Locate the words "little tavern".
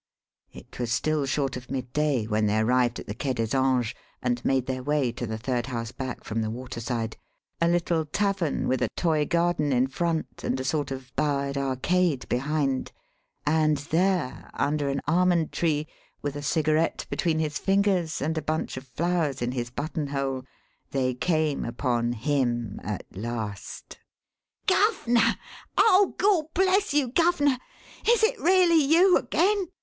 7.67-8.67